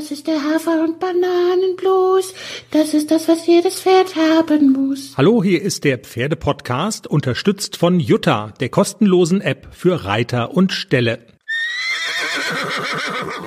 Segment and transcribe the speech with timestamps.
[0.00, 2.32] Das ist der Hafer- und Bananenblues.
[2.70, 5.12] Das ist das, was jedes Pferd haben muss.
[5.18, 11.18] Hallo, hier ist der Pferdepodcast, unterstützt von Jutta, der kostenlosen App für Reiter und Ställe.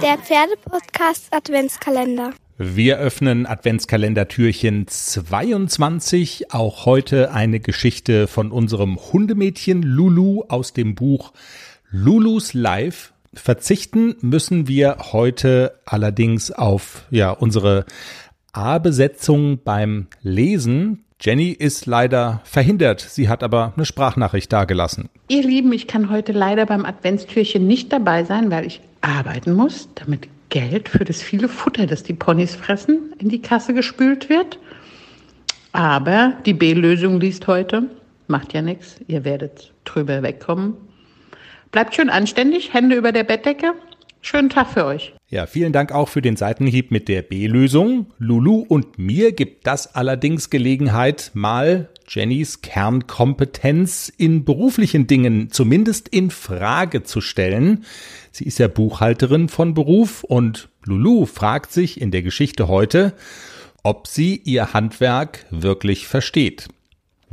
[0.04, 2.34] Der Pferdepodcast Adventskalender.
[2.60, 6.54] Wir öffnen Adventskalendertürchen 22.
[6.54, 11.34] Auch heute eine Geschichte von unserem Hundemädchen Lulu aus dem Buch
[11.90, 17.86] Lulus Life Verzichten müssen wir heute allerdings auf ja unsere
[18.52, 21.06] A-Besetzung beim Lesen.
[21.20, 23.02] Jenny ist leider verhindert.
[23.02, 25.10] Sie hat aber eine Sprachnachricht dagelassen.
[25.30, 29.90] Ihr Lieben, ich kann heute leider beim Adventstürchen nicht dabei sein, weil ich arbeiten muss,
[29.96, 34.60] damit Geld für das viele Futter, das die Ponys fressen, in die Kasse gespült wird.
[35.72, 37.90] Aber die B-Lösung liest heute.
[38.28, 38.98] Macht ja nichts.
[39.08, 40.76] Ihr werdet drüber wegkommen.
[41.74, 43.74] Bleibt schön anständig, Hände über der Bettdecke.
[44.22, 45.16] Schönen Tag für euch.
[45.28, 48.14] Ja, vielen Dank auch für den Seitenhieb mit der B-Lösung.
[48.20, 56.30] Lulu und mir gibt das allerdings Gelegenheit, mal Jennys Kernkompetenz in beruflichen Dingen zumindest in
[56.30, 57.86] Frage zu stellen.
[58.32, 63.14] Sie ist ja Buchhalterin von Beruf und Lulu fragt sich in der Geschichte heute,
[63.82, 66.68] ob sie ihr Handwerk wirklich versteht.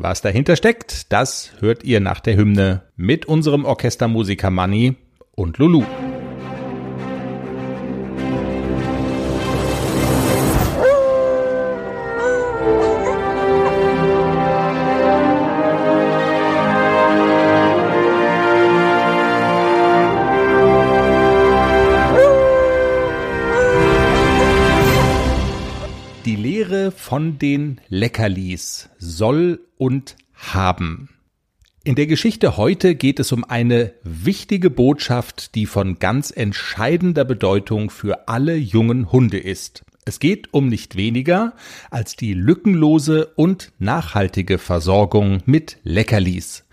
[0.02, 4.96] Was dahinter steckt, das hört ihr nach der Hymne mit unserem Orchestermusiker Manny
[5.32, 5.84] und Lulu.
[26.90, 31.08] Von den Leckerlis soll und haben.
[31.82, 37.88] In der Geschichte heute geht es um eine wichtige Botschaft, die von ganz entscheidender Bedeutung
[37.88, 39.82] für alle jungen Hunde ist.
[40.06, 41.52] Es geht um nicht weniger
[41.90, 46.64] als die lückenlose und nachhaltige Versorgung mit Leckerlis.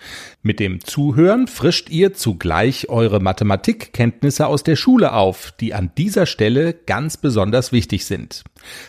[0.43, 6.25] Mit dem Zuhören frischt ihr zugleich eure Mathematikkenntnisse aus der Schule auf, die an dieser
[6.25, 8.45] Stelle ganz besonders wichtig sind.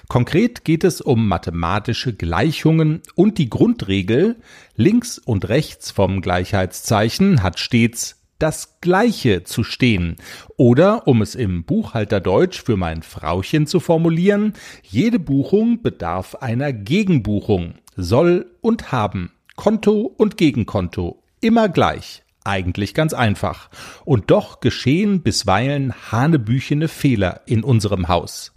[0.06, 4.36] Konkret geht es um mathematische Gleichungen und die Grundregel,
[4.76, 10.16] links und rechts vom Gleichheitszeichen hat stets das Gleiche zu stehen.
[10.56, 17.74] Oder, um es im Buchhalterdeutsch für mein Frauchen zu formulieren, jede Buchung bedarf einer Gegenbuchung.
[17.96, 19.32] Soll und haben.
[19.56, 21.22] Konto und Gegenkonto.
[21.40, 22.22] Immer gleich.
[22.44, 23.68] Eigentlich ganz einfach.
[24.04, 28.52] Und doch geschehen bisweilen hanebüchene Fehler in unserem Haus.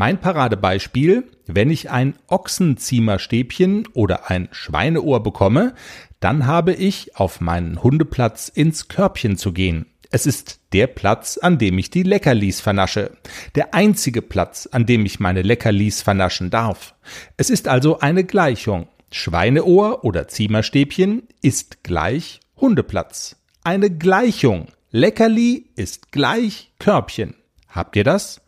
[0.00, 5.74] Mein Paradebeispiel, wenn ich ein Ochsenziemerstäbchen oder ein Schweineohr bekomme,
[6.20, 9.84] dann habe ich auf meinen Hundeplatz ins Körbchen zu gehen.
[10.10, 13.10] Es ist der Platz, an dem ich die Leckerlis vernasche.
[13.54, 16.94] Der einzige Platz, an dem ich meine Leckerlis vernaschen darf.
[17.36, 18.88] Es ist also eine Gleichung.
[19.10, 23.36] Schweineohr oder Ziemerstäbchen ist gleich Hundeplatz.
[23.64, 24.68] Eine Gleichung.
[24.92, 27.34] Leckerli ist gleich Körbchen.
[27.68, 28.40] Habt ihr das?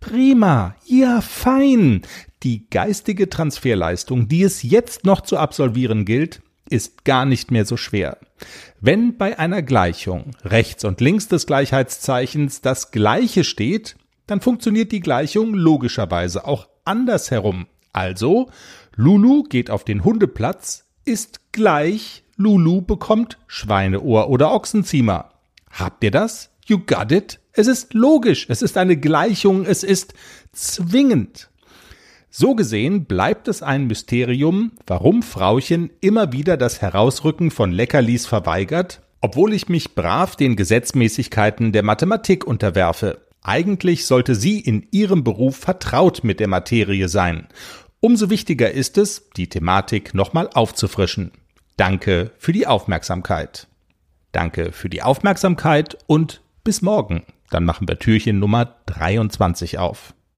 [0.00, 0.76] Prima.
[0.84, 2.02] Ja, fein.
[2.42, 7.76] Die geistige Transferleistung, die es jetzt noch zu absolvieren gilt, ist gar nicht mehr so
[7.76, 8.18] schwer.
[8.80, 13.96] Wenn bei einer Gleichung rechts und links des Gleichheitszeichens das Gleiche steht,
[14.26, 17.66] dann funktioniert die Gleichung logischerweise auch andersherum.
[17.92, 18.50] Also,
[18.94, 25.30] Lulu geht auf den Hundeplatz, ist gleich, Lulu bekommt Schweineohr oder Ochsenziemer.
[25.70, 26.50] Habt ihr das?
[26.66, 27.38] You got it?
[27.52, 30.14] Es ist logisch, es ist eine Gleichung, es ist
[30.52, 31.48] zwingend.
[32.28, 39.00] So gesehen bleibt es ein Mysterium, warum Frauchen immer wieder das Herausrücken von Leckerlis verweigert,
[39.20, 43.22] obwohl ich mich brav den Gesetzmäßigkeiten der Mathematik unterwerfe.
[43.42, 47.46] Eigentlich sollte sie in ihrem Beruf vertraut mit der Materie sein.
[48.00, 51.30] Umso wichtiger ist es, die Thematik nochmal aufzufrischen.
[51.76, 53.68] Danke für die Aufmerksamkeit.
[54.32, 57.22] Danke für die Aufmerksamkeit und bis morgen.
[57.50, 60.15] Dann machen wir Türchen Nummer 23 auf.